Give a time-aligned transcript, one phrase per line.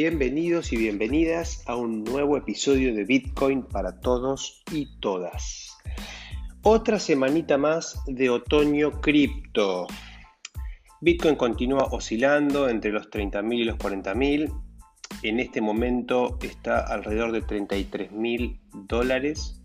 [0.00, 5.76] Bienvenidos y bienvenidas a un nuevo episodio de Bitcoin para todos y todas.
[6.62, 9.88] Otra semanita más de otoño cripto.
[11.00, 14.62] Bitcoin continúa oscilando entre los 30.000 y los 40.000.
[15.24, 19.60] En este momento está alrededor de 33.000 dólares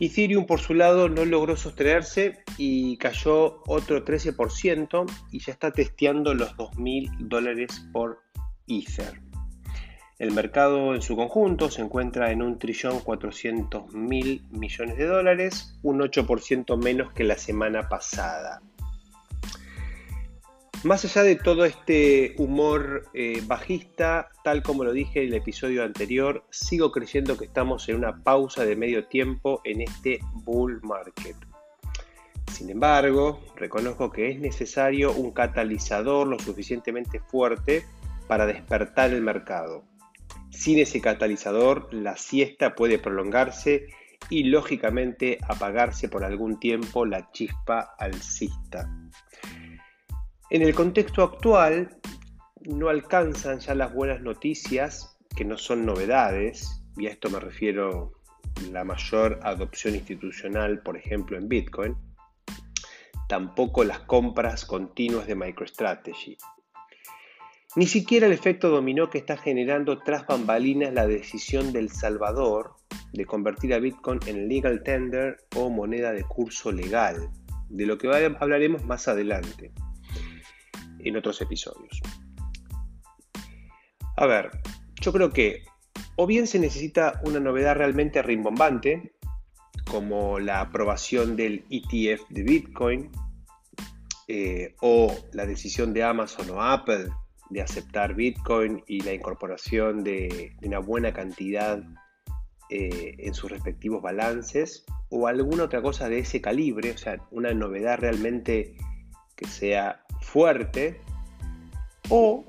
[0.00, 6.32] Ethereum por su lado no logró sostenerse y cayó otro 13% y ya está testeando
[6.32, 8.18] los 2.000 dólares por
[8.66, 9.31] Ether.
[10.22, 15.76] El mercado en su conjunto se encuentra en un trillón 400 mil millones de dólares,
[15.82, 18.62] un 8% menos que la semana pasada.
[20.84, 25.82] Más allá de todo este humor eh, bajista, tal como lo dije en el episodio
[25.82, 31.34] anterior, sigo creyendo que estamos en una pausa de medio tiempo en este bull market.
[32.46, 37.84] Sin embargo, reconozco que es necesario un catalizador lo suficientemente fuerte
[38.28, 39.82] para despertar el mercado.
[40.52, 43.88] Sin ese catalizador, la siesta puede prolongarse
[44.30, 48.88] y lógicamente apagarse por algún tiempo la chispa alcista.
[50.50, 51.98] En el contexto actual,
[52.60, 58.12] no alcanzan ya las buenas noticias, que no son novedades, y a esto me refiero
[58.70, 61.96] la mayor adopción institucional, por ejemplo, en Bitcoin,
[63.28, 66.36] tampoco las compras continuas de MicroStrategy.
[67.74, 72.74] Ni siquiera el efecto dominó que está generando tras bambalinas la decisión del Salvador
[73.14, 77.30] de convertir a Bitcoin en legal tender o moneda de curso legal,
[77.70, 79.72] de lo que hablaremos más adelante
[80.98, 81.98] en otros episodios.
[84.18, 84.50] A ver,
[85.00, 85.62] yo creo que
[86.16, 89.14] o bien se necesita una novedad realmente rimbombante,
[89.90, 93.10] como la aprobación del ETF de Bitcoin,
[94.28, 97.08] eh, o la decisión de Amazon o Apple
[97.52, 101.82] de aceptar Bitcoin y la incorporación de, una buena cantidad
[102.70, 107.52] eh, en sus respectivos balances, o alguna otra cosa de ese calibre, o sea, una
[107.52, 108.74] novedad realmente
[109.36, 111.00] que sea fuerte
[112.08, 112.44] o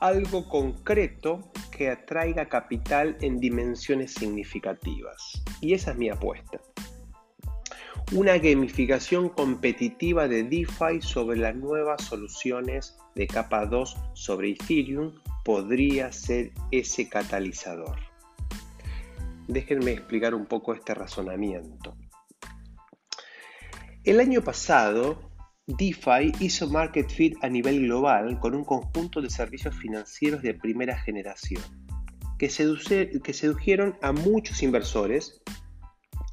[0.00, 5.42] algo concreto que atraiga capital en dimensiones significativas.
[5.60, 6.60] Y esa es mi apuesta.
[8.14, 16.12] Una gamificación competitiva de DeFi sobre las nuevas soluciones de capa 2 sobre Ethereum podría
[16.12, 17.96] ser ese catalizador.
[19.48, 21.96] Déjenme explicar un poco este razonamiento.
[24.04, 25.30] El año pasado,
[25.66, 30.98] DeFi hizo market fit a nivel global con un conjunto de servicios financieros de primera
[30.98, 31.62] generación
[32.38, 32.48] que,
[33.22, 35.40] que sedujeron a muchos inversores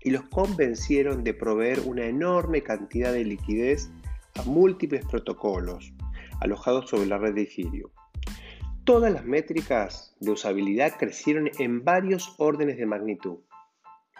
[0.03, 3.89] y los convencieron de proveer una enorme cantidad de liquidez
[4.35, 5.93] a múltiples protocolos
[6.41, 7.91] alojados sobre la red de Ethereum.
[8.83, 13.39] Todas las métricas de usabilidad crecieron en varios órdenes de magnitud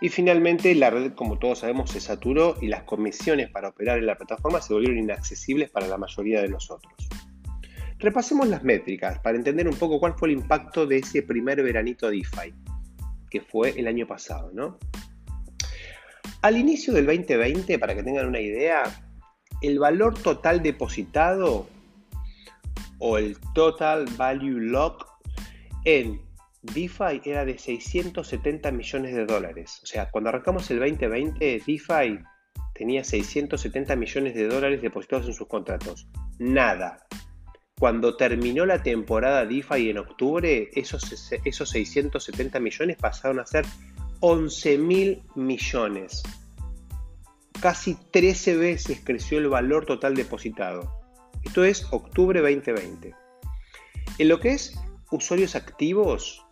[0.01, 4.06] y finalmente la red, como todos sabemos, se saturó y las comisiones para operar en
[4.06, 6.94] la plataforma se volvieron inaccesibles para la mayoría de nosotros.
[7.97, 12.09] Repasemos las métricas para entender un poco cuál fue el impacto de ese primer veranito
[12.09, 12.53] DeFi,
[13.29, 14.78] que fue el año pasado, ¿no?
[16.41, 18.83] Al inicio del 2020, para que tengan una idea,
[19.61, 21.67] el valor total depositado
[23.00, 25.05] o el Total Value Lock
[25.83, 26.22] en
[26.61, 29.79] DeFi era de 670 millones de dólares.
[29.83, 32.19] O sea, cuando arrancamos el 2020, DeFi
[32.73, 36.07] tenía 670 millones de dólares depositados en sus contratos.
[36.38, 37.06] Nada.
[37.77, 43.66] Cuando terminó la temporada DeFi en octubre, esos, esos 670 millones pasaron a ser
[44.22, 46.24] 11 mil millones.
[47.62, 50.91] Casi 13 veces creció el valor total depositado.
[51.44, 53.13] Esto es octubre 2020.
[54.18, 54.78] En lo que es
[55.12, 56.46] usuarios activos,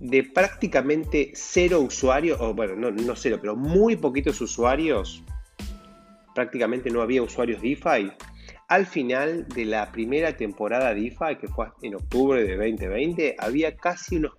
[0.00, 5.22] de prácticamente cero usuarios, o bueno, no, no cero, pero muy poquitos usuarios,
[6.34, 8.12] prácticamente no había usuarios DeFi,
[8.68, 14.16] al final de la primera temporada DeFi, que fue en octubre de 2020, había casi
[14.16, 14.36] unos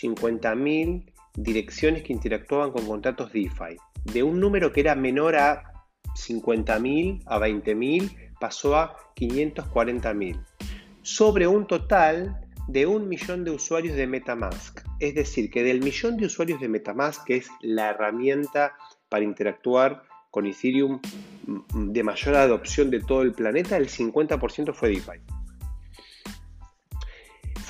[0.00, 3.76] 550.000 direcciones que interactuaban con contratos DeFi.
[4.04, 5.62] De un número que era menor a
[6.14, 10.44] 50.000, a 20.000, pasó a 540.000.
[11.02, 14.80] Sobre un total de un millón de usuarios de Metamask.
[15.00, 18.76] Es decir, que del millón de usuarios de Metamask, que es la herramienta
[19.08, 21.00] para interactuar con Ethereum
[21.74, 25.20] de mayor adopción de todo el planeta, el 50% fue DeFi.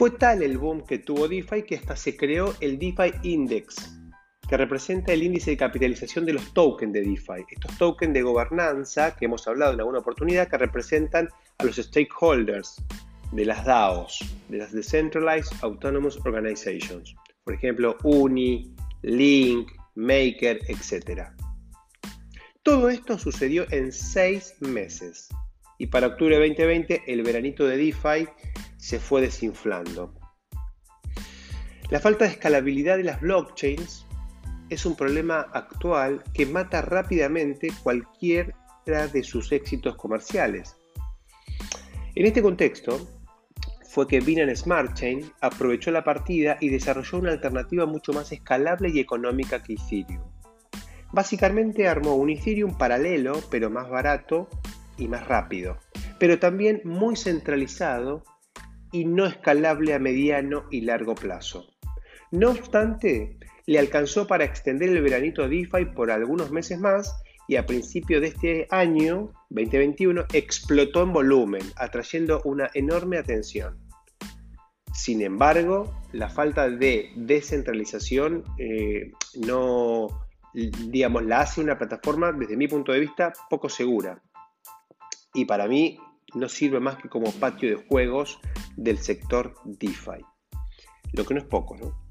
[0.02, 4.00] Fue tal el boom que tuvo DeFi que hasta se creó el DeFi Index,
[4.48, 7.44] que representa el índice de capitalización de los tokens de DeFi.
[7.48, 11.28] Estos tokens de gobernanza que hemos hablado en alguna oportunidad que representan
[11.58, 12.84] a los stakeholders,
[13.30, 14.18] de las DAOs,
[14.48, 17.14] de las Decentralized Autonomous Organizations.
[17.44, 21.28] Por ejemplo, Uni, Link, Maker, etc.
[22.64, 25.28] Todo esto sucedió en seis meses
[25.78, 28.26] y para octubre de 2020 el veranito de DeFi
[28.82, 30.12] se fue desinflando.
[31.88, 34.04] La falta de escalabilidad de las blockchains
[34.70, 40.74] es un problema actual que mata rápidamente cualquiera de sus éxitos comerciales.
[42.16, 43.08] En este contexto,
[43.88, 48.88] fue que Binance Smart Chain aprovechó la partida y desarrolló una alternativa mucho más escalable
[48.88, 50.24] y económica que Ethereum.
[51.12, 54.48] Básicamente armó un Ethereum paralelo, pero más barato
[54.96, 55.78] y más rápido,
[56.18, 58.24] pero también muy centralizado
[58.92, 61.72] y no escalable a mediano y largo plazo.
[62.30, 67.14] No obstante, le alcanzó para extender el veranito DeFi por algunos meses más
[67.48, 73.78] y a principio de este año, 2021, explotó en volumen, atrayendo una enorme atención.
[74.94, 79.12] Sin embargo, la falta de descentralización eh,
[79.46, 80.08] no,
[80.52, 84.22] digamos, la hace una plataforma, desde mi punto de vista, poco segura.
[85.34, 85.98] Y para mí
[86.34, 88.38] no sirve más que como patio de juegos
[88.76, 90.24] del sector DeFi.
[91.12, 92.02] Lo que no es poco, ¿no?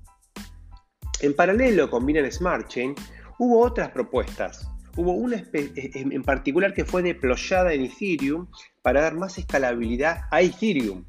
[1.21, 2.95] En paralelo con Binance Smart Chain,
[3.39, 4.67] hubo otras propuestas.
[4.97, 8.47] Hubo una en particular que fue deployada en Ethereum
[8.81, 11.05] para dar más escalabilidad a Ethereum.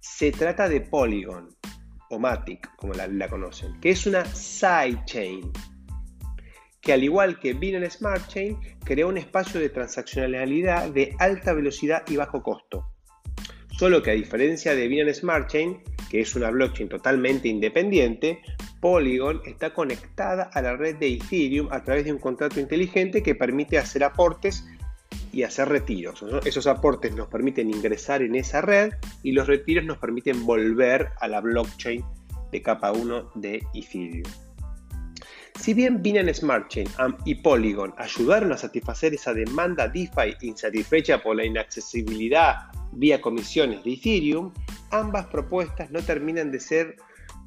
[0.00, 1.48] Se trata de Polygon,
[2.10, 5.52] o Matic, como la, la conocen, que es una sidechain,
[6.80, 12.02] que al igual que Binance Smart Chain, creó un espacio de transaccionalidad de alta velocidad
[12.08, 12.93] y bajo costo.
[13.76, 15.78] Solo que a diferencia de Binance Smart Chain,
[16.08, 18.40] que es una blockchain totalmente independiente,
[18.80, 23.34] Polygon está conectada a la red de Ethereum a través de un contrato inteligente que
[23.34, 24.64] permite hacer aportes
[25.32, 26.24] y hacer retiros.
[26.44, 28.92] Esos aportes nos permiten ingresar en esa red
[29.24, 32.04] y los retiros nos permiten volver a la blockchain
[32.52, 34.22] de capa 1 de Ethereum.
[35.60, 36.88] Si bien Binance Smart Chain
[37.24, 43.94] y Polygon ayudaron a satisfacer esa demanda DeFi insatisfecha por la inaccesibilidad vía comisiones de
[43.94, 44.52] Ethereum,
[44.90, 46.96] ambas propuestas no terminan de ser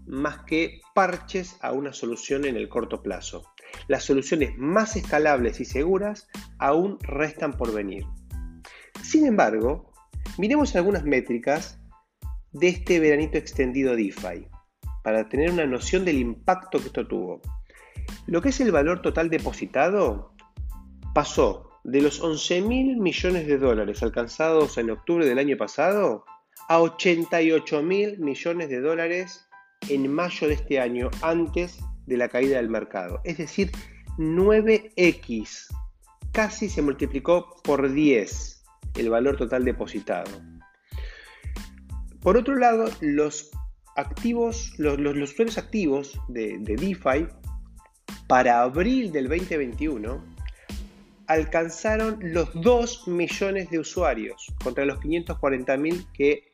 [0.07, 3.43] más que parches a una solución en el corto plazo.
[3.87, 6.27] Las soluciones más escalables y seguras
[6.57, 8.05] aún restan por venir.
[9.03, 9.91] Sin embargo,
[10.37, 11.79] miremos algunas métricas
[12.51, 14.47] de este veranito extendido DeFi
[15.03, 17.41] para tener una noción del impacto que esto tuvo.
[18.25, 20.33] Lo que es el valor total depositado
[21.13, 26.25] pasó de los 11 mil millones de dólares alcanzados en octubre del año pasado
[26.67, 29.47] a 88 mil millones de dólares
[29.89, 33.21] en mayo de este año, antes de la caída del mercado.
[33.23, 33.71] Es decir,
[34.17, 35.67] 9x.
[36.31, 38.63] Casi se multiplicó por 10
[38.95, 40.31] el valor total depositado.
[42.21, 43.51] Por otro lado, los
[43.95, 47.27] activos, los, usuarios activos de DeFi
[48.27, 50.21] para abril del 2021
[51.27, 56.53] alcanzaron los 2 millones de usuarios contra los 540 mil que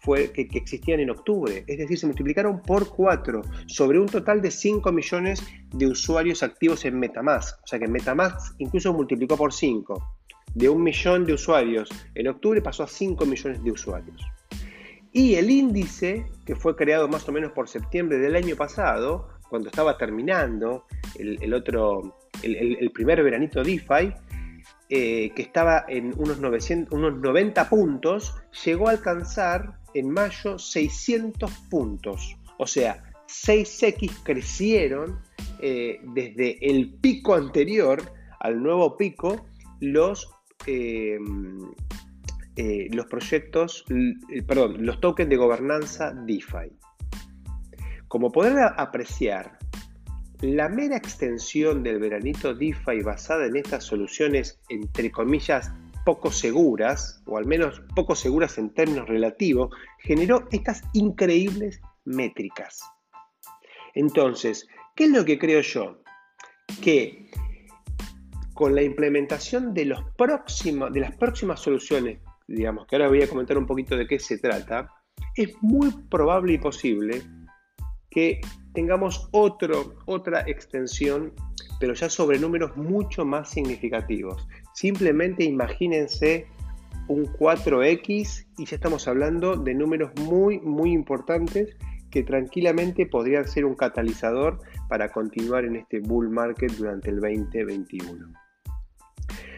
[0.00, 1.64] fue, que, existían en octubre.
[1.66, 5.42] Es decir, se multiplicaron por 4 sobre un total de 5 millones
[5.72, 7.62] de usuarios activos en Metamask.
[7.62, 10.16] O sea que Metamask incluso multiplicó por 5.
[10.54, 14.20] De un millón de usuarios en octubre pasó a 5 millones de usuarios.
[15.12, 19.68] Y el índice, que fue creado más o menos por septiembre del año pasado, cuando
[19.68, 20.86] estaba terminando
[21.18, 24.10] el, otro, el, primer veranito DeFi,
[24.88, 31.50] eh, que estaba en unos, 900, unos 90 puntos, llegó a alcanzar en mayo 600
[31.68, 32.34] puntos.
[32.56, 35.18] O sea, 6X crecieron
[35.60, 39.44] eh, desde el pico anterior al nuevo pico
[39.80, 40.30] los,
[40.64, 41.58] em,
[42.56, 43.84] eh, los proyectos,
[44.46, 46.72] perdón, los tokens de gobernanza DeFi.
[48.12, 49.58] Como podrán apreciar,
[50.42, 55.72] la mera extensión del veranito DeFi basada en estas soluciones, entre comillas,
[56.04, 62.82] poco seguras, o al menos poco seguras en términos relativos, generó estas increíbles métricas.
[63.94, 66.02] Entonces, ¿qué es lo que creo yo?
[66.82, 67.30] Que
[68.52, 73.56] con la implementación de, los de las próximas soluciones, digamos que ahora voy a comentar
[73.56, 74.92] un poquito de qué se trata,
[75.34, 77.22] es muy probable y posible
[78.12, 78.40] que
[78.74, 81.32] tengamos otro, otra extensión,
[81.80, 84.46] pero ya sobre números mucho más significativos.
[84.74, 86.46] Simplemente imagínense
[87.08, 91.76] un 4X y ya estamos hablando de números muy, muy importantes
[92.10, 98.32] que tranquilamente podrían ser un catalizador para continuar en este bull market durante el 2021.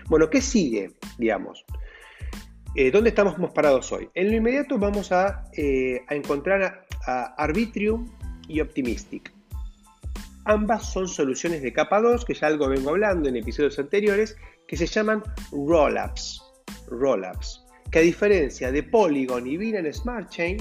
[0.08, 0.92] Bueno, ¿qué sigue?
[1.18, 1.64] Digamos.
[2.76, 4.08] eh, ¿dónde estamos parados hoy?
[4.14, 8.08] En lo inmediato vamos a, eh, encontrar a, Arbitrium
[8.48, 9.32] y Optimistic.
[10.46, 14.36] Ambas son soluciones de capa 2, que ya algo vengo hablando en episodios anteriores,
[14.68, 15.22] que se llaman
[15.52, 16.42] rollups.
[16.88, 20.58] Rollups, que a diferencia de Polygon y Binance Smart Chain,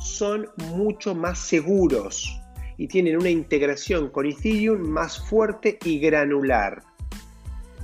[0.00, 2.40] son mucho más seguros
[2.76, 6.82] y tienen una integración con Ethereum más fuerte y granular.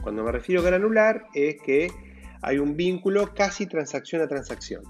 [0.03, 1.93] Cuando me refiero a granular es que
[2.43, 4.83] hay un vínculo casi transacción a transacción.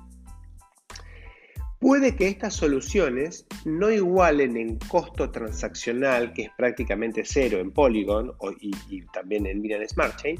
[1.80, 8.34] Puede que estas soluciones no igualen en costo transaccional, que es prácticamente cero en Polygon
[8.60, 10.38] y, también en Binance Smart Chain,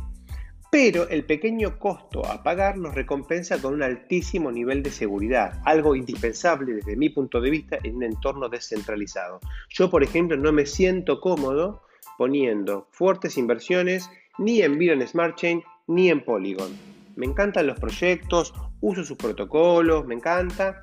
[0.70, 5.96] pero el pequeño costo a pagar nos recompensa con un altísimo nivel de seguridad, algo
[5.96, 9.40] indispensable desde mi punto de vista en un entorno descentralizado.
[9.70, 11.80] Yo, por ejemplo, no me siento cómodo
[12.18, 16.70] poniendo fuertes inversiones ni en Binance Smart Chain ni en Polygon.
[17.16, 20.82] Me encantan los proyectos, uso sus protocolos, me encanta,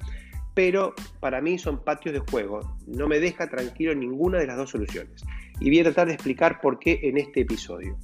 [0.57, 2.77] pero para mí son patios de juego.
[2.87, 5.23] No me deja tranquilo ninguna de las dos soluciones.
[5.59, 7.95] Y voy a tratar de explicar por qué en este episodio.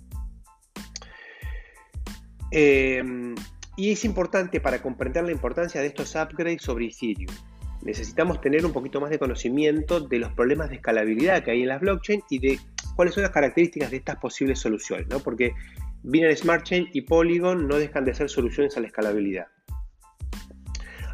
[2.51, 3.33] Em,
[3.75, 7.33] y es importante para comprender la importancia de estos upgrades sobre Ethereum.
[7.81, 11.69] Necesitamos tener un poquito más de conocimiento de los problemas de escalabilidad que hay en
[11.69, 12.59] las blockchain y de
[12.95, 15.19] cuáles son las características de estas posibles soluciones, ¿no?
[15.19, 15.55] Porque
[16.03, 19.47] Binance Smart Chain y Polygon no dejan de ser soluciones a la escalabilidad.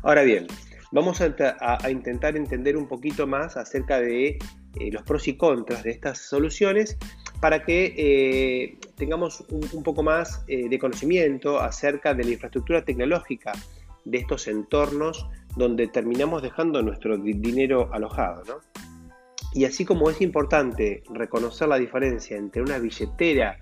[0.04, 0.48] Ahora bien,
[0.92, 4.40] vamos a, intentar entender un poquito más acerca de
[4.80, 6.98] eh, los pros y contras de estas soluciones
[7.40, 13.54] para que eh, tengamos un, poco más eh, de conocimiento acerca de la infraestructura tecnológica
[14.06, 18.62] de estos entornos donde terminamos dejando nuestro dinero alojado.
[19.54, 23.58] Y así como es importante reconocer la diferencia entre una billetera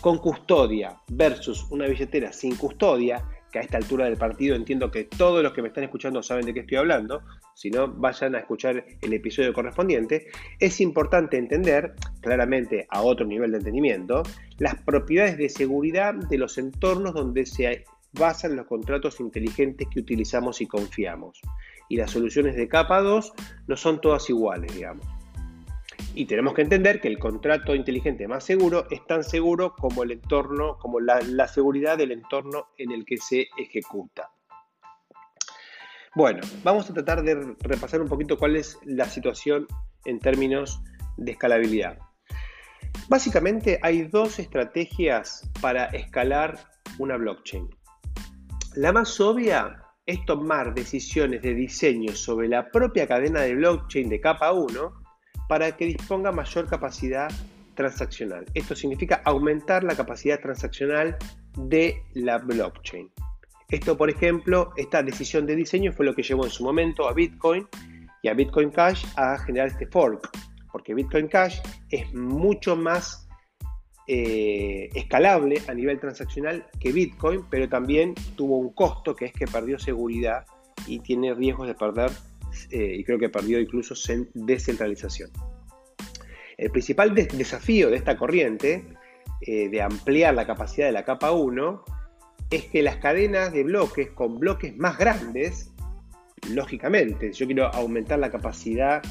[0.00, 5.04] con custodia versus una billetera sin custodia, que a esta altura del partido entiendo que
[5.04, 7.22] todos los que me están escuchando saben de qué estoy hablando,
[7.54, 10.28] si no vayan a escuchar el episodio correspondiente,
[10.58, 14.22] es importante entender, claramente a otro nivel de entendimiento,
[14.58, 20.60] las propiedades de seguridad de los entornos donde se basan los contratos inteligentes que utilizamos
[20.60, 21.40] y confiamos.
[21.88, 23.32] Y las soluciones de capa 2
[23.66, 25.06] no son todas iguales, digamos.
[26.14, 30.12] Y tenemos que entender que el contrato inteligente más seguro es tan seguro como el
[30.12, 34.30] entorno, como la, seguridad del entorno en el que se ejecuta.
[36.14, 39.66] Bueno, vamos a tratar de repasar un poquito cuál es la situación
[40.04, 40.82] en términos
[41.16, 41.98] de escalabilidad.
[43.08, 46.58] Básicamente hay dos estrategias para escalar
[46.98, 47.70] una blockchain.
[48.74, 54.20] La más obvia es tomar decisiones de diseño sobre la propia cadena de blockchain de
[54.20, 55.01] capa 1
[55.48, 57.30] para que disponga mayor capacidad
[57.74, 58.44] transaccional.
[58.54, 61.16] Esto significa aumentar la capacidad transaccional
[61.56, 63.10] de la blockchain.
[63.68, 67.14] Esto, por ejemplo, esta decisión de diseño fue lo que llevó en su momento a
[67.14, 67.66] Bitcoin
[68.22, 70.30] y a Bitcoin Cash a generar este fork,
[70.70, 73.26] porque Bitcoin Cash es mucho más
[74.06, 79.46] eh, escalable a nivel transaccional que Bitcoin, pero también tuvo un costo que es que
[79.46, 80.44] perdió seguridad
[80.86, 82.10] y tiene riesgos de perder
[82.70, 83.94] eh, y creo que perdió incluso
[84.34, 85.30] descentralización.
[86.56, 88.84] El principal desafío de esta corriente,
[89.40, 91.84] eh, de ampliar la capacidad de la capa 1,
[92.50, 95.72] es que las cadenas de bloques con bloques más grandes,
[96.50, 99.02] lógicamente, si yo quiero aumentar la capacidad,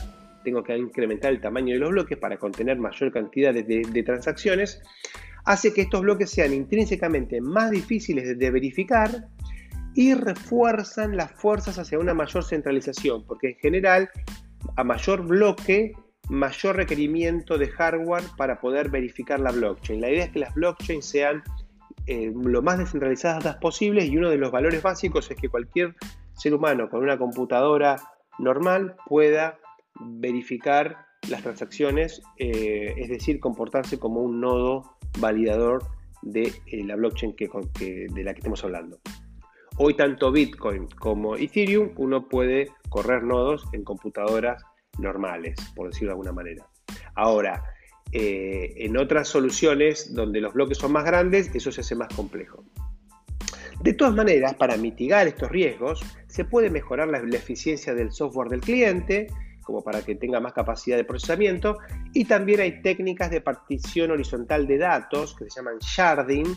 [0.43, 4.81] tengo que incrementar el tamaño de los bloques para contener mayor cantidad de transacciones,
[5.46, 9.27] hace que estos bloques sean intrínsecamente más difíciles de verificar
[9.93, 14.10] y refuerzan las fuerzas hacia una mayor centralización, porque en general,
[14.75, 15.93] a mayor bloque,
[16.29, 20.00] mayor requerimiento de hardware para poder verificar la blockchain.
[20.00, 21.43] La idea es que las blockchains sean
[22.07, 25.95] eh, lo más descentralizadas posibles y uno de los valores básicos es que cualquier
[26.33, 27.98] ser humano con una computadora
[28.39, 29.60] normal pueda
[30.00, 35.83] verificar las transacciones, eh, es decir, comportarse como un nodo validador
[36.24, 39.00] de eh, la blockchain de la que estemos hablando.
[39.77, 44.63] Hoy tanto Bitcoin como Ethereum uno puede correr nodos en computadoras
[44.99, 46.67] normales, por decirlo de alguna manera.
[47.15, 47.63] Ahora,
[48.11, 52.63] eh, en otras soluciones donde los bloques son más grandes, eso se hace más complejo.
[53.81, 58.49] De todas maneras, para mitigar estos riesgos, se puede mejorar la, la, eficiencia del software
[58.49, 59.27] del cliente,
[59.63, 61.77] como para que tenga más capacidad de procesamiento,
[62.13, 66.55] y también hay técnicas de partición horizontal de datos que se llaman sharding,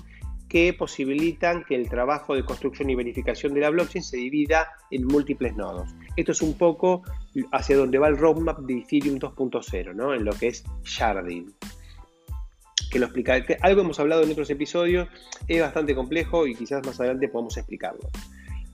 [0.49, 5.07] que posibilitan que el trabajo de construcción y verificación de la blockchain se divida en
[5.07, 5.95] múltiples nodos.
[6.17, 7.03] Esto es un poco
[7.53, 10.15] hacia donde va el roadmap de Ethereum 2.0, ¿no?
[10.15, 11.53] en lo que es sharding.
[12.91, 15.09] Que lo explica, que algo hemos hablado en otros episodios,
[15.49, 18.09] es bastante complejo y quizás más adelante podamos explicarlo.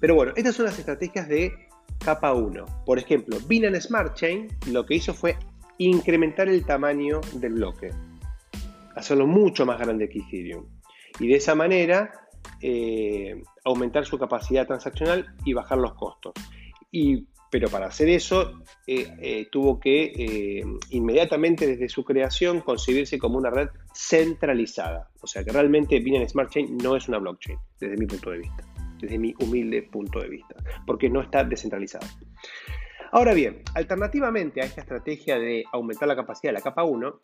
[0.00, 1.52] Pero bueno, estas son las estrategias de
[2.04, 2.84] capa 1.
[2.84, 5.36] Por ejemplo, Binance Smart Chain lo que hizo fue
[5.78, 7.90] incrementar el tamaño del bloque,
[8.96, 10.66] hacerlo mucho más grande que Ethereum.
[11.20, 12.28] Y de esa manera
[12.62, 16.32] eh, aumentar su capacidad transaccional y bajar los costos.
[16.90, 23.38] Y, pero para hacer eso eh, eh, tuvo que inmediatamente desde su creación concebirse como
[23.38, 25.10] una red centralizada.
[25.20, 28.38] O sea que realmente Binance Smart Chain no es una blockchain, desde mi punto de
[28.38, 28.64] vista,
[29.00, 30.54] desde mi humilde punto de vista,
[30.86, 32.06] porque no está descentralizada.
[33.12, 37.20] Ahora bien, alternativamente a esta estrategia de aumentar la capacidad de la capa 1,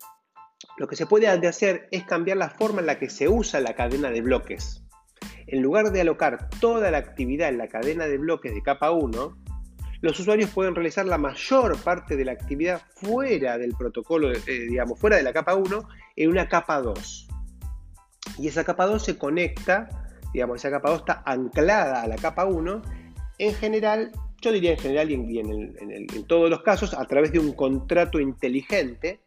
[0.77, 3.75] lo que se puede hacer es cambiar la forma en la que se usa la
[3.75, 4.83] cadena de bloques.
[5.47, 9.37] En lugar de alocar toda la actividad en la cadena de bloques de capa 1,
[10.01, 14.99] los usuarios pueden realizar la mayor parte de la actividad fuera del protocolo, eh, digamos,
[14.99, 17.27] fuera de la capa 1, en una capa 2.
[18.37, 19.89] Y esa capa 2 se conecta,
[20.33, 22.81] digamos, esa capa 2 está anclada a la capa 1,
[23.39, 24.11] en general,
[24.41, 29.21] yo diría en general y en todos los casos, a través de un contrato inteligente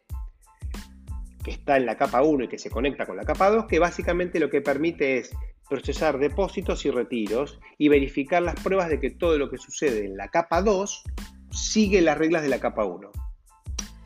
[1.43, 3.79] que está en la capa 1 y que se conecta con la capa 2, que
[3.79, 5.31] básicamente lo que permite es
[5.69, 10.17] procesar depósitos y retiros y verificar las pruebas de que todo lo que sucede en
[10.17, 11.03] la capa 2
[11.51, 13.09] sigue las reglas de la capa 1.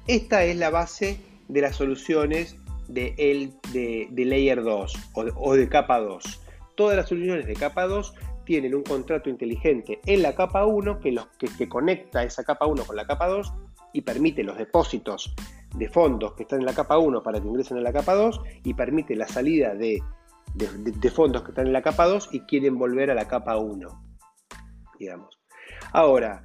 [0.07, 2.55] Esta es la base de las soluciones
[2.87, 6.41] de, el, de, Layer 2 o de, capa 2.
[6.75, 8.13] Todas las soluciones de capa 2
[8.45, 12.67] tienen un contrato inteligente en la capa 1 que, los, que, que conecta esa capa
[12.67, 13.51] 1 con la capa 2
[13.93, 15.33] y permite los depósitos
[15.77, 18.41] de fondos que están en la capa 1 para que ingresen a la capa 2
[18.63, 20.01] y permite la salida de,
[21.13, 23.87] fondos que están en la capa 2 y quieren volver a la capa 1.
[24.99, 25.37] Digamos.
[25.91, 26.43] Ahora,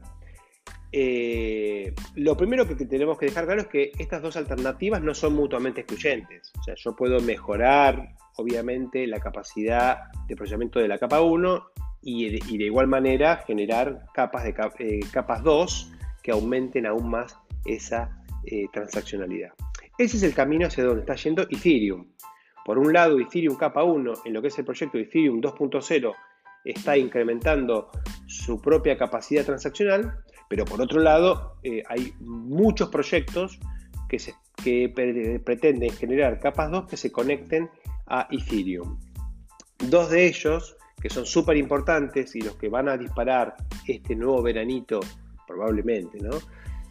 [0.93, 5.35] eh, lo primero que tenemos que dejar claro es que estas dos alternativas no son
[5.35, 6.53] mutuamente excluyentes.
[6.59, 11.63] O sea, yo puedo mejorar, obviamente, la capacidad de procesamiento de la capa 1
[12.03, 18.20] y de, igual manera generar capas, de, eh, capas 2 que aumenten aún más esa
[18.45, 19.51] eh, transaccionalidad.
[19.99, 22.07] Ese es el camino hacia donde está yendo Ethereum.
[22.65, 26.15] Por un lado, Ethereum capa 1, en lo que es el proyecto Ethereum 2.0,
[26.65, 27.91] está incrementando
[28.27, 33.59] su propia capacidad transaccional, pero por otro lado, eh, hay muchos proyectos
[34.09, 34.89] que, se, que
[35.45, 37.71] pretenden generar capas 2 que se conecten
[38.07, 38.99] a Ethereum.
[39.79, 44.43] Dos de ellos, que son súper importantes y los que van a disparar este nuevo
[44.43, 45.01] veranito,
[45.47, 46.31] probablemente, ¿no?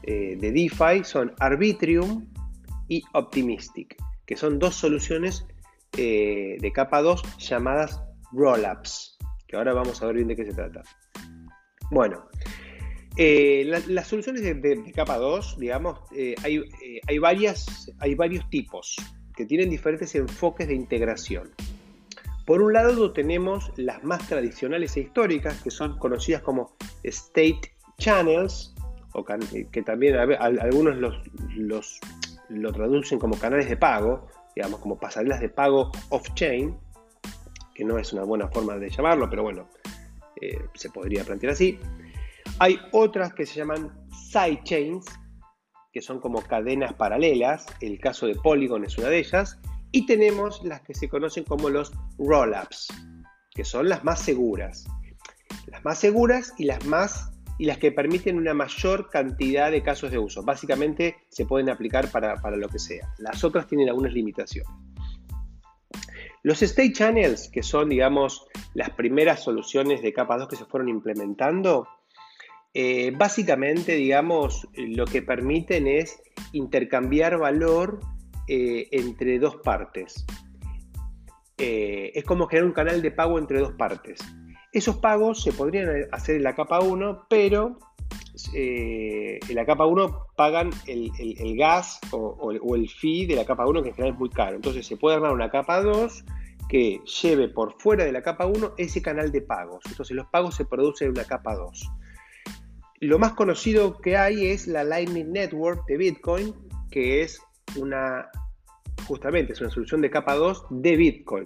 [0.04, 2.26] Eh, de DeFi son Arbitrium
[2.88, 5.46] y Optimistic, que son dos soluciones
[5.98, 10.54] eh, de capa 2 llamadas Rollups, que ahora vamos a ver bien de qué se
[10.54, 10.82] trata.
[11.92, 12.26] Bueno,
[13.18, 16.00] eh, las soluciones de, capa 2, digamos,
[16.44, 16.62] hay,
[17.08, 18.96] hay, varias, hay varios tipos
[19.36, 21.52] que tienen diferentes enfoques de integración.
[22.46, 28.74] Por un lado tenemos las más tradicionales e históricas, que son conocidas como State Channels,
[29.54, 32.00] eh, que también algunos los,
[32.50, 36.78] lo traducen como canales de pago, digamos, como pasarelas de pago off-chain,
[37.74, 39.68] que no es una buena forma de llamarlo, pero bueno,
[40.42, 41.80] eh, se podría plantear así.
[42.60, 45.06] Hay otras que se llaman sidechains,
[45.92, 49.60] que son como cadenas paralelas, el caso de Polygon es una de ellas,
[49.92, 52.88] y tenemos las que se conocen como los rollups,
[53.56, 54.86] que son las más seguras.
[55.68, 60.10] Las más seguras y las más y las que permiten una mayor cantidad de casos
[60.12, 60.42] de uso.
[60.44, 63.14] Básicamente se pueden aplicar para, lo que sea.
[63.18, 64.72] Las otras tienen algunas limitaciones.
[66.42, 70.88] Los state channels, que son, digamos, las primeras soluciones de capa 2 que se fueron
[70.88, 71.86] implementando,
[72.74, 76.22] eh, básicamente, digamos, lo que permiten es
[76.54, 78.00] intercambiar valor
[78.48, 80.26] eh, entre dos partes.
[81.58, 84.22] Eh, es como crear un canal de pago entre dos partes.
[84.72, 87.80] Esos pagos se podrían hacer en la capa 1, pero
[88.54, 91.12] eh, en la capa 1 pagan el,
[91.58, 94.56] gas o, el fee de la capa 1, que en general es muy caro.
[94.56, 96.24] Entonces se puede armar una capa 2
[96.70, 99.84] que lleve por fuera de la capa 1 ese canal de pagos.
[99.88, 101.90] Entonces los pagos se producen en una capa 2.
[103.02, 106.54] Lo más conocido que hay es la Lightning Network de Bitcoin,
[106.92, 107.42] que es
[107.76, 108.30] una,
[109.08, 111.46] justamente, es una solución de capa 2 de Bitcoin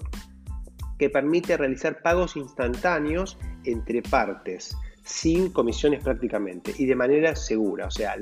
[0.97, 7.87] que permite realizar pagos instantáneos entre partes, sin comisiones prácticamente y de manera segura.
[7.87, 8.15] O sea,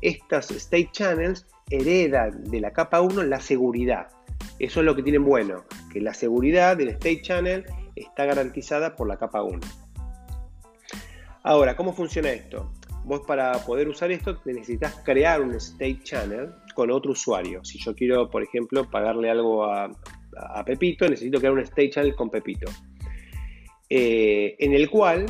[0.00, 4.08] estas state channels heredan de la capa 1 la seguridad.
[4.58, 9.08] Eso es lo que tienen bueno, que la seguridad del state channel está garantizada por
[9.08, 9.60] la capa 1.
[11.42, 12.72] Ahora, ¿cómo funciona esto?
[13.04, 17.64] Vos para poder usar esto necesitas crear un state channel con otro usuario.
[17.64, 19.90] Si yo quiero, por ejemplo, pagarle algo a,
[20.38, 22.70] a Pepito, necesito crear un state channel con Pepito.
[23.88, 25.26] Eh, en el cual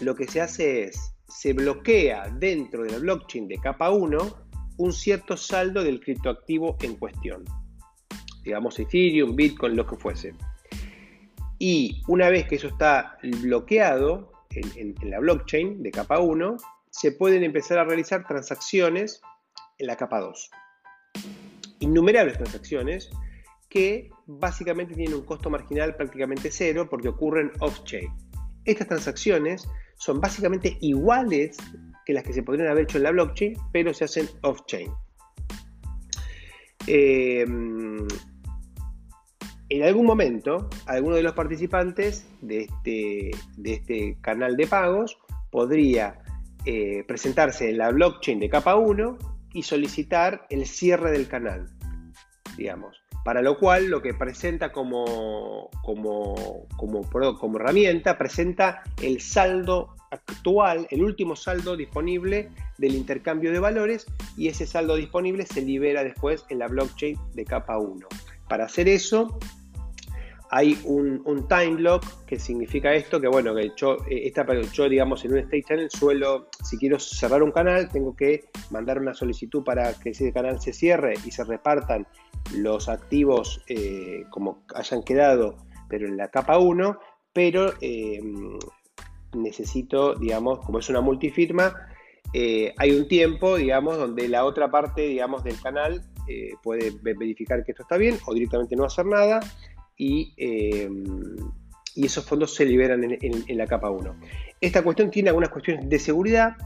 [0.00, 4.46] lo que se hace es, se bloquea dentro de la blockchain de capa 1
[4.78, 7.44] un cierto saldo del criptoactivo en cuestión.
[8.44, 10.34] Digamos Ethereum, Bitcoin, lo que fuese.
[11.58, 16.56] Y una vez que eso está bloqueado en, la blockchain de capa 1,
[16.90, 19.20] se pueden empezar a realizar transacciones
[19.78, 20.50] en la capa 2.
[21.80, 23.10] Innumerables transacciones
[23.76, 28.08] que básicamente tienen un costo marginal prácticamente cero porque ocurren off-chain.
[28.64, 31.58] Estas transacciones son básicamente iguales
[32.06, 34.90] que las que se podrían haber hecho en la blockchain, pero se hacen off-chain.
[36.86, 37.42] Eh,
[39.68, 45.18] en algún momento, alguno de los participantes de este, de este canal de pagos
[45.50, 46.22] podría
[46.64, 49.18] eh, presentarse en la blockchain de capa 1
[49.52, 51.68] y solicitar el cierre del canal,
[52.56, 53.05] digamos.
[53.26, 60.86] Para lo cual lo que presenta como, como, como, como herramienta, presenta el saldo actual,
[60.92, 66.44] el último saldo disponible del intercambio de valores y ese saldo disponible se libera después
[66.50, 68.06] en la blockchain de capa 1.
[68.48, 69.40] Para hacer eso
[70.50, 75.24] hay un, time lock que significa esto, que bueno, que yo, eh, esta, yo digamos
[75.24, 79.64] en un state channel suelo, si quiero cerrar un canal, tengo que mandar una solicitud
[79.64, 82.06] para que ese canal se cierre y se repartan
[82.54, 85.56] los activos eh, como hayan quedado,
[85.88, 86.98] pero en la capa 1,
[87.32, 88.20] pero eh,
[89.34, 91.74] necesito, digamos, como es una multifirma,
[92.78, 96.02] hay un tiempo, digamos, donde la otra parte, digamos, del canal
[96.62, 99.40] puede verificar que esto está bien o directamente no hacer nada
[99.98, 100.88] eh,
[101.94, 104.16] y, esos fondos se liberan en, la capa 1.
[104.60, 106.56] Esta cuestión tiene algunas cuestiones de seguridad,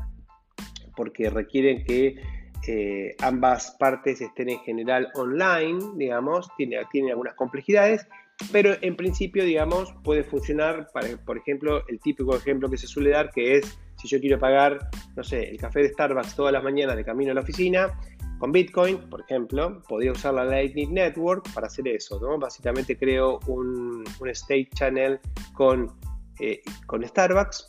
[0.97, 2.17] porque requieren que
[2.67, 8.07] eh, ambas partes estén en general online, digamos, tiene, tiene algunas complejidades,
[8.53, 13.11] pero en principio, digamos, puede funcionar, para, por ejemplo, el típico ejemplo que se suele
[13.11, 16.65] dar, que es si yo quiero pagar, no sé, el café de Starbucks todas las
[16.65, 17.99] mañanas de camino a la oficina,
[18.41, 22.39] con Bitcoin, por ejemplo, podría usar la Lightning Network para hacer eso, ¿no?
[22.39, 25.21] Básicamente creo un, state channel
[25.53, 25.93] con,
[26.41, 27.69] eh, con Starbucks,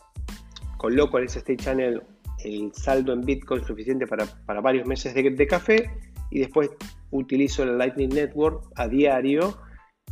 [0.78, 2.02] coloco en ese state channel
[2.46, 4.26] el saldo en Bitcoin suficiente para,
[4.62, 5.92] varios meses de, café
[6.30, 6.70] y después
[7.12, 9.58] utilizo la Lightning Network a diario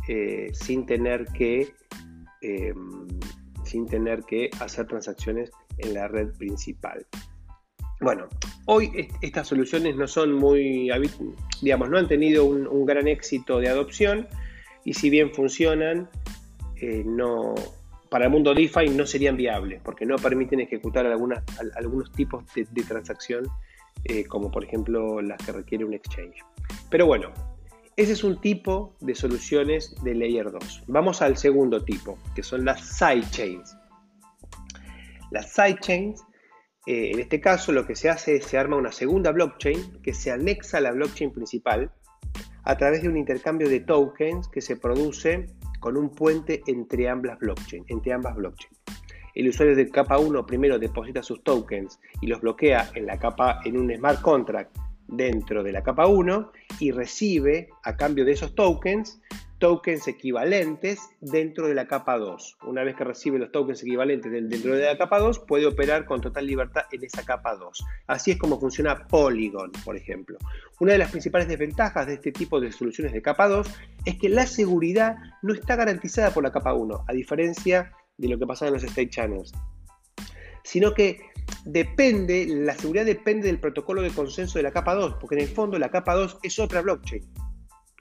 [0.08, 1.72] eh, sin tener que
[2.42, 2.74] eh,
[3.64, 7.06] sin tener que hacer transacciones en la red principal.
[8.00, 8.28] Bueno,
[8.64, 10.90] hoy estas soluciones no son muy,
[11.60, 14.26] digamos, no han tenido un, gran éxito de adopción
[14.84, 16.08] y si bien funcionan,
[16.76, 17.54] eh, no,
[18.08, 23.46] para el mundo DeFi no serían viables porque no permiten ejecutar algunos tipos de, transacción
[24.04, 26.42] eh, como por ejemplo las que requiere un exchange.
[26.88, 27.30] Pero bueno,
[27.96, 30.84] ese es un tipo de soluciones de Layer 2.
[30.86, 33.76] Vamos al segundo tipo, que son las sidechains.
[35.30, 36.24] Las sidechains
[36.86, 40.14] eh, en este caso lo que se hace es se arma una segunda blockchain que
[40.14, 41.92] se anexa a la blockchain principal
[42.64, 45.46] a través de un intercambio de tokens que se produce
[45.78, 47.86] con un puente entre ambas blockchains.
[47.88, 48.72] Entre ambas blockchain.
[49.34, 53.60] El usuario de capa 1 primero deposita sus tokens y los bloquea en, la capa,
[53.64, 58.54] en un smart contract dentro de la capa 1 y recibe a cambio de esos
[58.54, 59.20] tokens
[59.60, 62.58] tokens equivalentes dentro de la capa 2.
[62.66, 66.20] Una vez que recibe los tokens equivalentes dentro de la capa 2, puede operar con
[66.20, 67.84] total libertad en esa capa 2.
[68.08, 70.38] Así es como funciona Polygon, por ejemplo.
[70.80, 73.68] Una de las principales desventajas de este tipo de soluciones de capa 2
[74.06, 78.38] es que la seguridad no está garantizada por la capa 1, a diferencia de lo
[78.38, 79.52] que pasa en los state channels,
[80.64, 81.20] sino que
[81.64, 85.48] depende, la seguridad depende del protocolo de consenso de la capa 2, porque en el
[85.48, 87.49] fondo la capa 2 es otra blockchain.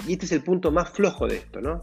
[0.07, 1.81] Y este es el punto más flojo de esto, ¿no?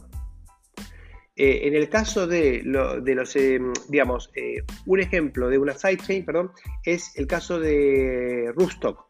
[1.39, 6.51] Eh, en el caso de, los, eh, digamos, eh, un ejemplo de una sidechain, perdón,
[6.83, 9.05] es el caso de Rustock,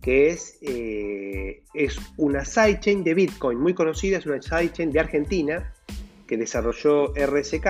[0.00, 5.72] que es, es una sidechain de Bitcoin muy conocida, es una sidechain de Argentina
[6.26, 7.66] que desarrolló RSK,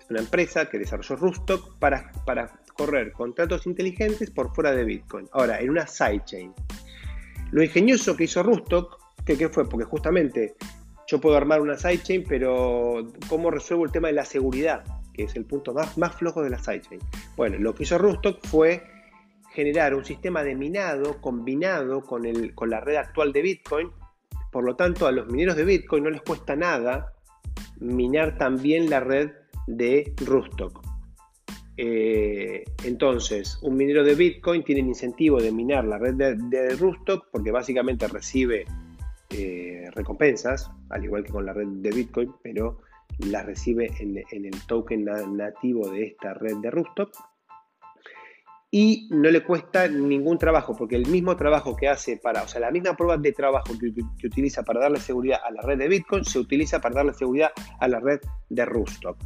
[0.00, 5.28] es una empresa que desarrolló Rustock para, para correr contratos inteligentes por fuera de Bitcoin.
[5.30, 6.52] Ahora, en una sidechain.
[7.52, 8.99] Lo ingenioso que hizo Rustock
[9.36, 9.68] ¿Qué, fue?
[9.68, 10.54] Porque justamente
[11.06, 14.84] yo puedo armar una sidechain, pero ¿cómo resuelvo el tema de la seguridad?
[15.12, 17.00] Que es el punto más, más flojo de la sidechain.
[17.36, 18.82] Bueno, lo que hizo Rustock fue
[19.52, 23.90] generar un sistema de minado combinado con, el, con la red actual de Bitcoin.
[24.50, 27.12] Por lo tanto, a los mineros de Bitcoin no les cuesta nada
[27.78, 29.30] minar también la red
[29.66, 30.82] de Rustock.
[31.76, 36.76] Eh, entonces, un minero de Bitcoin tiene el incentivo de minar la red de, de
[36.76, 38.66] Rustock porque básicamente recibe
[39.30, 42.78] eh, recompensas, al igual que con la red de Bitcoin, pero
[43.18, 47.10] las recibe en, el token nativo de esta red de rooftop
[48.72, 52.60] y no le cuesta ningún trabajo, porque el mismo trabajo que hace para, o sea,
[52.60, 53.92] la misma prueba de trabajo que,
[54.26, 57.88] utiliza para darle seguridad a la red de Bitcoin, se utiliza para darle seguridad a
[57.88, 59.16] la red de Rooftop.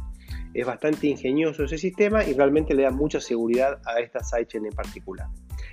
[0.55, 4.73] Es bastante ingenioso ese sistema y realmente le da mucha seguridad a esta sidechain en
[4.73, 5.27] particular.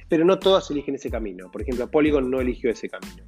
[0.09, 1.51] Pero no todas eligen ese camino.
[1.51, 3.25] Por ejemplo, Polygon no eligió ese camino.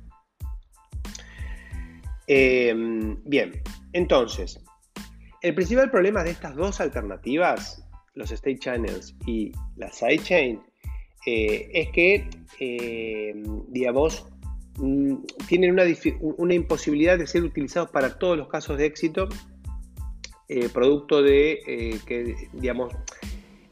[2.26, 3.52] Em, bien,
[3.92, 4.60] entonces,
[5.42, 10.60] el principal problema de estas dos alternativas, los state channels y la sidechain,
[11.26, 12.28] eh, es que,
[12.60, 14.26] em, digamos,
[14.76, 15.16] mm,
[15.48, 15.84] tienen una,
[16.20, 19.28] una, imposibilidad de ser utilizados para todos los casos de éxito
[20.48, 22.94] eh, producto de eh, que, digamos,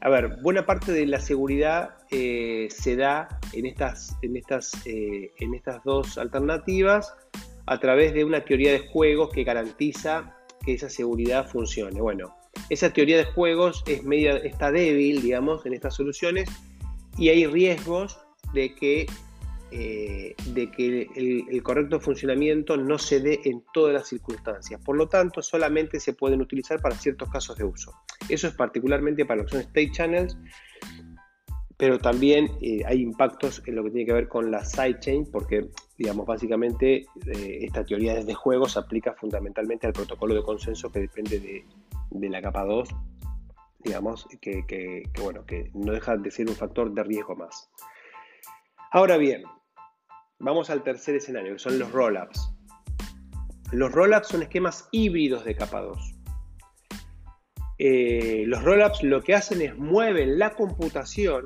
[0.01, 5.53] a ver, buena parte de la seguridad eh, se da en estas, en, estas, en
[5.53, 7.13] estas dos alternativas
[7.65, 12.01] a través de una teoría de juegos que garantiza que esa seguridad funcione.
[12.01, 12.35] Bueno,
[12.69, 16.49] esa teoría de juegos es media, está débil, digamos, en estas soluciones
[17.17, 18.19] y hay riesgos
[18.53, 19.05] de que
[19.75, 24.79] eh, de que el, correcto funcionamiento no se dé en todas las circunstancias.
[24.85, 27.91] Por lo tanto, solamente se pueden utilizar para ciertos casos de uso.
[28.29, 30.37] Eso es particularmente para lo que son state channels,
[31.77, 35.69] pero también eh, hay impactos en lo que tiene que ver con la sidechain, porque,
[35.97, 40.99] digamos, básicamente eh, esta teoría desde juego se aplica fundamentalmente al protocolo de consenso que
[40.99, 42.89] depende de, la capa 2,
[43.83, 47.69] digamos, que, bueno, que no deja de ser un factor de riesgo más.
[48.91, 49.43] Ahora bien,
[50.43, 52.53] Vamos al tercer escenario, que son los rollups.
[53.71, 56.15] Los rollups son esquemas híbridos de capa 2.
[57.77, 61.45] Eh, los rollups lo que hacen es mueven la computación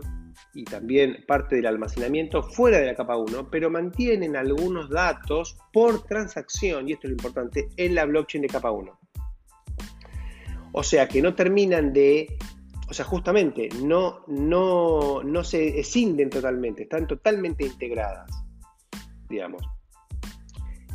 [0.57, 6.03] y también parte del almacenamiento fuera de la capa 1, pero mantienen algunos datos por
[6.03, 8.99] transacción, y esto es lo importante, en la blockchain de capa 1.
[10.73, 12.37] O sea que no terminan de,
[12.89, 18.47] o sea, justamente no, no, no se escinden totalmente, están totalmente integradas
[19.29, 19.61] digamos.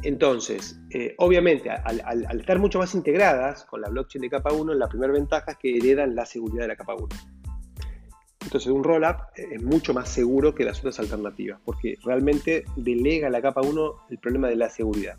[0.03, 4.89] Entonces, eh, obviamente, al, estar mucho más integradas con la blockchain de capa 1, la
[4.89, 7.07] primera ventaja es que heredan la seguridad de la capa 1.
[8.53, 13.31] Entonces, un rollup es mucho más seguro que las otras alternativas, porque realmente delega a
[13.31, 15.17] la capa 1 el problema de la seguridad.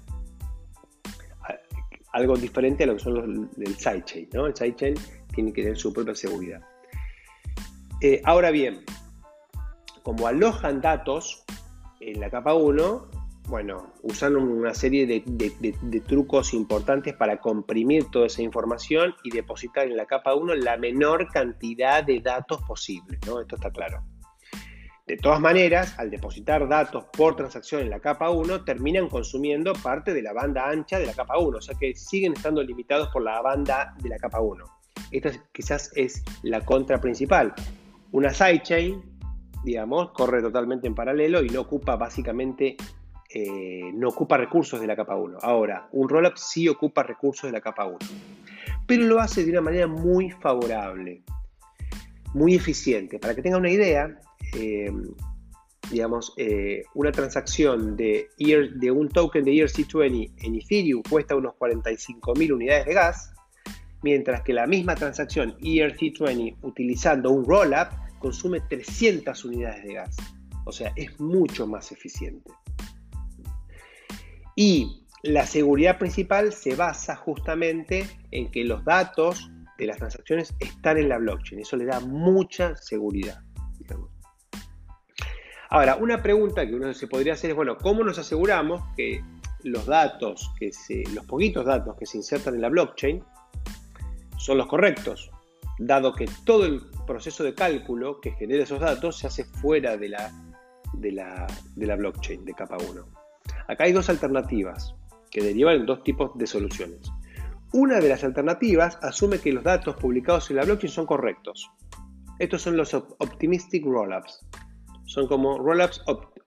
[2.11, 4.45] Algo diferente a lo que son los del sidechain, ¿no?
[4.45, 4.93] El sidechain
[5.33, 6.61] tiene que tener su propia seguridad.
[8.01, 8.85] Eh, ahora bien,
[10.03, 11.43] como alojan datos,
[12.01, 13.09] en la capa 1,
[13.47, 19.97] bueno, usando una serie de, trucos importantes para comprimir toda esa información y depositar en
[19.97, 23.41] la capa 1 la menor cantidad de datos posible, ¿no?
[23.41, 24.03] Esto está claro.
[25.05, 30.13] De todas maneras, al depositar datos por transacción en la capa 1, terminan consumiendo parte
[30.13, 33.21] de la banda ancha de la capa 1, o sea que siguen estando limitados por
[33.21, 34.63] la banda de la capa 1.
[35.11, 37.53] Esta quizás es la contra principal.
[38.11, 39.13] Una sidechain
[39.63, 42.75] digamos, corre totalmente en paralelo y no ocupa básicamente,
[43.35, 45.39] eh, no ocupa recursos de la capa 1.
[45.41, 47.97] Ahora, un rollup sí ocupa recursos de la capa 1,
[48.85, 51.23] pero lo hace de una manera muy favorable,
[52.35, 53.17] muy eficiente.
[53.17, 54.19] Para que tengan una idea,
[54.55, 54.91] eh,
[55.89, 62.53] digamos, eh, una transacción de, de un token de ERC20 en Ethereum cuesta unos 45.000
[62.53, 63.33] unidades de gas,
[64.03, 67.87] mientras que la misma transacción ERC20 utilizando un rollup
[68.19, 70.17] consume 300 unidades de gas.
[70.65, 72.51] O sea, es mucho más eficiente.
[74.55, 80.97] Y la seguridad principal se basa justamente en que los datos de las transacciones están
[80.97, 81.61] en la blockchain.
[81.61, 83.41] Eso le da mucha seguridad.
[85.69, 89.23] Ahora, una pregunta que uno se podría hacer es, bueno, ¿cómo nos aseguramos que
[89.63, 90.69] los datos, que
[91.15, 93.23] los poquitos datos que se insertan en la blockchain
[94.37, 95.31] son los correctos?
[95.79, 100.09] Dado que todo el proceso de cálculo que genera esos datos se hace fuera de
[100.09, 100.31] la,
[100.93, 103.22] de la, de la blockchain de capa 1.
[103.67, 104.95] Acá hay dos alternativas
[105.31, 107.11] que derivan en dos tipos de soluciones.
[107.71, 111.71] Una de las alternativas asume que los datos publicados en la blockchain son correctos.
[112.39, 114.45] Estos son los optimistic rollups.
[115.05, 116.03] Son como rollups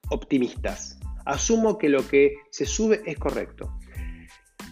[0.09, 0.99] optimistas.
[1.25, 3.77] Asumo que lo que se sube es correcto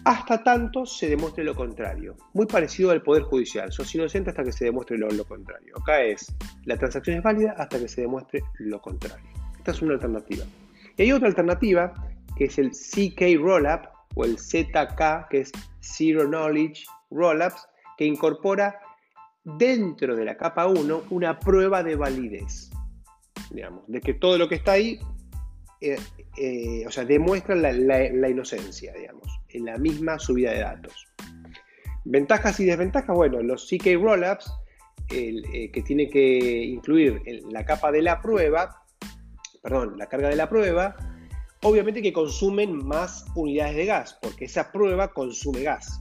[0.06, 2.16] hasta tanto se demuestre lo contrario.
[2.32, 3.72] Muy parecido al Poder Judicial.
[3.72, 5.74] Sos inocente hasta que se demuestre lo, contrario.
[5.76, 6.32] Acá es,
[6.64, 9.26] la transacción es válida hasta que se demuestre lo contrario.
[9.58, 10.44] Esta es una alternativa.
[10.96, 11.92] Y hay otra alternativa
[12.36, 18.78] que es el CK Rollup o el ZK, que es Zero Knowledge Rollups, que incorpora
[19.44, 22.70] dentro de la capa 1 una prueba de validez.
[23.50, 24.98] Digamos, de que todo lo que está ahí,
[25.80, 25.98] eh,
[26.36, 31.06] eh, o sea, demuestra la, inocencia, digamos en la misma subida de datos.
[32.04, 34.52] Ventajas y desventajas, bueno, los CK Rollups,
[35.10, 38.84] eh, que tiene que incluir la capa de la prueba,
[39.62, 40.94] perdón, la carga de la prueba,
[41.66, 46.00] obviamente que consumen más unidades de gas, porque esa prueba consume gas.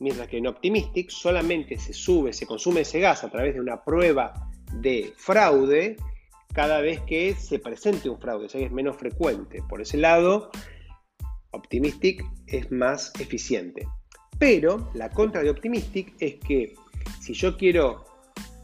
[0.00, 3.82] Mientras que en Optimistic solamente se sube, se consume ese gas a través de una
[3.82, 5.96] prueba de fraude
[6.52, 9.62] cada vez que se presente un fraude, o sea que es menos frecuente.
[9.66, 10.50] Por ese lado,
[11.52, 13.88] Optimistic es más eficiente.
[14.38, 16.74] Pero la contra de Optimistic es que
[17.20, 18.04] si yo quiero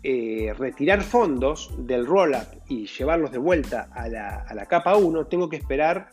[0.02, 5.56] eh, retirar fondos del rollup y llevarlos de vuelta a la, capa 1, tengo que
[5.56, 6.08] esperar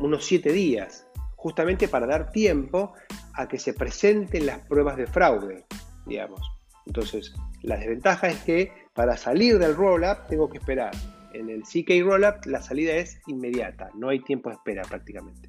[0.00, 2.92] unos 7 días, justamente para dar tiempo
[3.34, 5.64] a que se presenten las pruebas de fraude,
[6.06, 6.40] digamos.
[6.86, 10.92] Entonces, la desventaja es que para salir del rollup tengo que esperar.
[11.32, 15.48] En el CK rollup la salida es inmediata, no hay tiempo de espera prácticamente.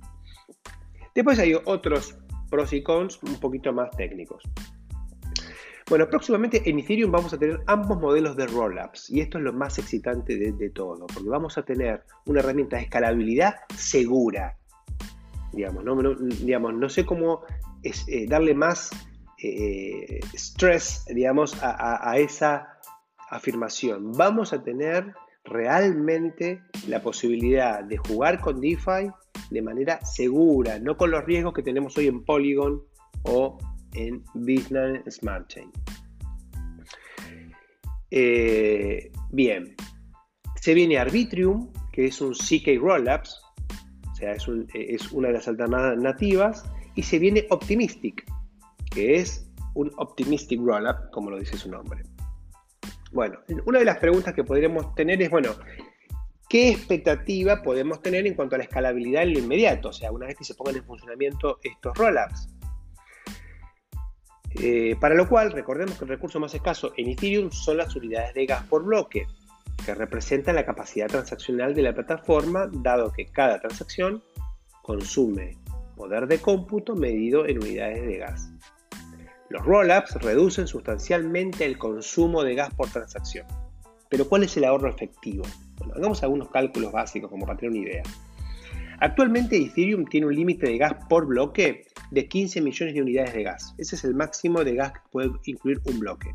[1.14, 2.18] Después hay otros
[2.50, 4.44] pros y cons un poquito más técnicos.
[5.90, 9.54] Bueno, próximamente en Ethereum vamos a tener ambos modelos de rollups y esto es lo
[9.54, 14.58] más excitante de, todo, porque vamos a tener una herramienta de escalabilidad segura.
[15.52, 17.42] Digamos, no, sé cómo
[17.84, 18.92] eh, darle más
[19.44, 22.80] eh, stress, digamos, a, esa
[23.30, 24.14] afirmación.
[24.14, 29.12] Vamos a tener realmente la posibilidad de jugar con DeFi
[29.50, 32.82] de manera segura, no con los riesgos que tenemos hoy en Polygon
[33.24, 33.58] o
[33.94, 35.72] en Bitcoin Smart Chain.
[38.12, 39.76] Eh, bien,
[40.62, 43.42] se viene Arbitrium, que es un CK Rollups,
[44.12, 46.64] o sea, es, es una de las alternativas,
[46.96, 48.24] y se viene Optimistic,
[48.92, 52.04] que es un Optimistic Rollup, como lo dice su nombre.
[53.12, 55.52] Bueno, una de las preguntas que podríamos tener es, bueno,
[56.50, 59.90] ¿qué expectativa podemos tener en cuanto a la escalabilidad en lo inmediato?
[59.90, 62.48] O sea, una vez que se pongan en funcionamiento estos rollups.
[64.56, 68.34] Eh, para lo cual, recordemos que el recurso más escaso en Ethereum son las unidades
[68.34, 69.28] de gas por bloque,
[69.86, 74.24] que representan la capacidad transaccional de la plataforma, dado que cada transacción
[74.82, 75.58] consume
[75.96, 78.50] poder de cómputo medido en unidades de gas.
[79.50, 83.46] Los rollups reducen sustancialmente el consumo de gas por transacción.
[84.10, 85.44] Pero ¿cuál es el ahorro efectivo?
[85.96, 88.04] Hagamos algunos cálculos básicos como para tener una idea.
[89.04, 93.44] Actualmente Ethereum tiene un límite de gas por bloque de 15 millones de unidades de
[93.44, 93.76] gas.
[93.78, 96.34] Ese es el máximo de gas que puede incluir un bloque.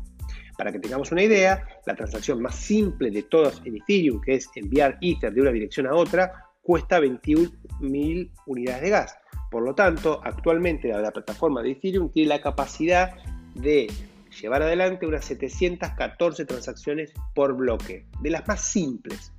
[0.55, 4.47] Para que tengamos una idea, la transacción más simple de todas en Ethereum, que es
[4.53, 9.17] enviar Ether de una dirección a otra, cuesta 21.000 unidades de gas.
[9.49, 13.15] Por lo tanto, actualmente la, plataforma de Ethereum tiene la capacidad
[13.55, 13.91] de
[14.39, 19.33] llevar adelante unas 714 transacciones por bloque, de las más simples.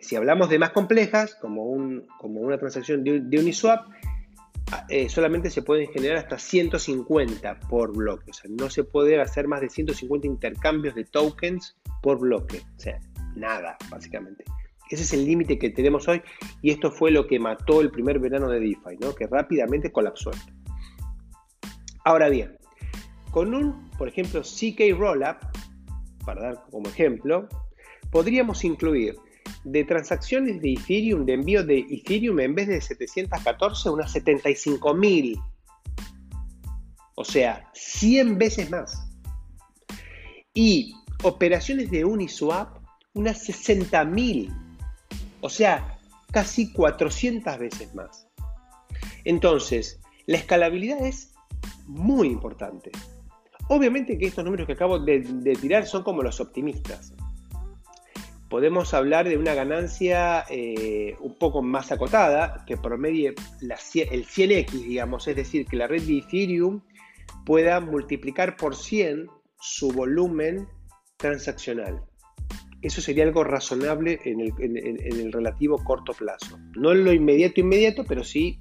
[0.00, 3.86] Si hablamos de más complejas, como, una transacción de, Uniswap,
[4.72, 8.30] ah, eh, solamente se pueden generar hasta 150 por bloque.
[8.30, 12.58] O sea, no se puede hacer más de 150 intercambios de tokens por bloque.
[12.76, 12.98] O sea,
[13.34, 14.44] nada, básicamente.
[14.90, 16.22] Ese es el límite que tenemos hoy
[16.60, 19.14] y esto fue lo que mató el primer verano de DeFi, ¿no?
[19.14, 20.30] que rápidamente colapsó.
[22.04, 22.58] Ahora bien,
[23.30, 25.38] con un, por ejemplo, CK Rollup,
[26.24, 27.48] para dar como ejemplo,
[28.10, 29.16] podríamos incluir
[29.64, 35.42] de transacciones de Ethereum, de envío de Ethereum, en vez de 714, unas 75.000.
[37.16, 39.08] O sea, 100 veces más.
[40.52, 42.78] Y operaciones de Uniswap,
[43.14, 44.54] unas 60.000.
[45.40, 45.98] O sea,
[46.30, 48.26] casi 400 veces más.
[49.24, 51.32] Entonces, la escalabilidad es
[51.86, 52.90] muy importante.
[53.68, 55.20] Obviamente que estos números que acabo de,
[55.60, 57.14] tirar son como los optimistas.
[58.54, 65.26] Podemos hablar de una ganancia eh, un poco más acotada, que promedie el 100x, digamos,
[65.26, 66.80] es decir, que la red de Ethereum
[67.44, 69.26] pueda multiplicar por 100
[69.58, 70.68] su volumen
[71.16, 72.04] transaccional
[72.80, 76.58] eso sería algo razonable en el, relativo corto plazo.
[76.76, 78.60] No en lo inmediato, inmediato, pero sí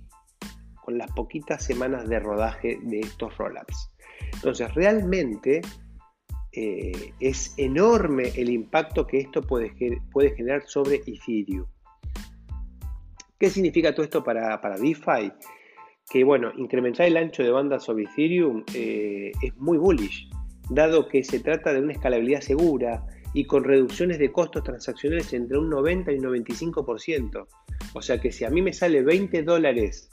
[0.82, 3.94] con las poquitas semanas de rodaje de estos rollups.
[4.34, 5.62] Entonces, realmente
[6.54, 9.72] eh, es enorme el impacto que esto puede,
[10.36, 11.66] generar sobre Ethereum.
[13.40, 15.32] ¿Qué significa todo esto para, para DeFi?
[16.10, 20.30] Que bueno, incrementar el ancho de banda sobre Ethereum eh, es muy bullish,
[20.70, 25.58] dado que se trata de una escalabilidad segura, y con reducciones de costos transaccionales entre
[25.58, 27.48] un 90 y un 95%.
[27.94, 30.10] O sea que si a mí me sale 20 dólares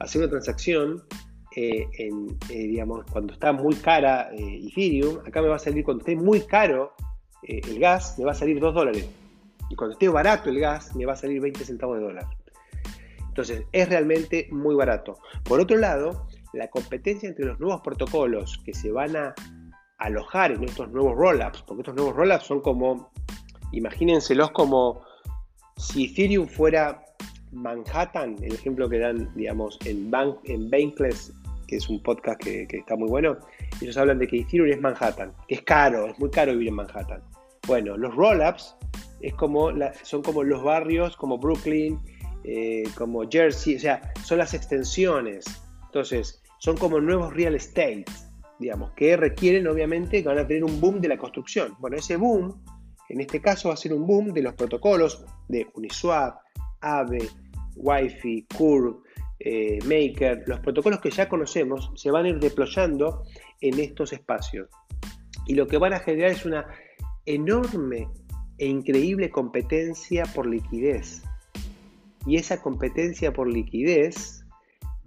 [0.00, 1.02] hacer una transacción,
[1.56, 5.84] eh, en, eh, digamos, cuando está muy cara eh, Ethereum, acá me va a salir,
[5.84, 6.94] cuando esté muy caro
[7.42, 9.08] el gas, me va a salir 2 dólares.
[9.68, 12.26] Y cuando esté barato el gas, me va a salir 20 centavos de dólar.
[13.26, 15.18] Entonces, es realmente muy barato.
[15.42, 19.34] Por otro lado, la competencia entre los nuevos protocolos que se van a
[19.98, 23.10] alojar en estos nuevos rollups, porque estos nuevos rollups son como,
[23.72, 25.02] imagínenselos como
[25.76, 27.02] si Ethereum fuera
[27.52, 31.32] Manhattan, el ejemplo que dan, digamos, en, Bank, en Bankless,
[31.72, 33.38] que es un podcast que, está muy bueno,
[33.80, 36.74] ellos hablan de que Ethereum es Manhattan, que es caro, es muy caro vivir en
[36.74, 37.22] Manhattan.
[37.66, 38.76] Bueno, los rollups
[40.02, 41.98] son como los barrios como Brooklyn,
[42.44, 45.46] eh, como Jersey, o sea, son las extensiones.
[45.86, 48.04] Entonces, son como nuevos real estate,
[48.58, 51.74] digamos, que requieren obviamente que van a tener un boom de la construcción.
[51.78, 52.62] Bueno, ese boom,
[53.08, 56.36] en este caso va a ser un boom de los protocolos de Uniswap,
[56.82, 57.30] Aave,
[57.76, 58.98] Wi-Fi, Curve,
[59.44, 63.24] eh, Maker, los protocolos que ya conocemos se van a ir deployando
[63.60, 64.68] en estos espacios.
[65.46, 66.66] Y lo que van a generar es una
[67.26, 68.08] enorme
[68.58, 71.22] e increíble competencia por liquidez.
[72.26, 74.44] Y esa competencia por liquidez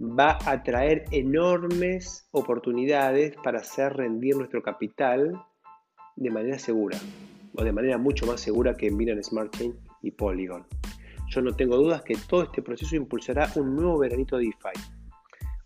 [0.00, 5.32] va a traer enormes oportunidades para hacer rendir nuestro capital
[6.16, 6.98] de manera segura,
[7.54, 10.66] o de manera mucho más segura que en Binance Smart Chain y Polygon.
[11.36, 14.80] Yo no tengo dudas que todo este proceso impulsará un nuevo veranito de DeFi.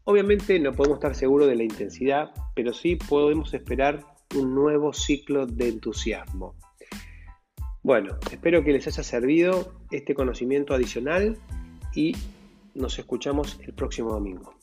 [0.03, 4.05] Obviamente no podemos estar seguros de la intensidad, pero sí podemos esperar
[4.35, 6.57] un nuevo ciclo de entusiasmo.
[7.85, 11.39] Bueno, espero que les haya servido este conocimiento adicional
[11.95, 12.17] y
[12.75, 14.60] nos escuchamos el próximo domingo.